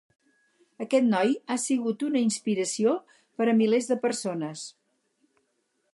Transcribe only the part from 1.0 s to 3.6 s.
noi ha sigut una inspiració per a